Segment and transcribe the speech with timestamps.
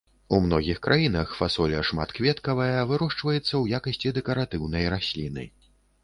[0.35, 5.45] У многіх краінах фасоля шматкветкавая вырошчваецца ў якасці дэкаратыўнай расліны.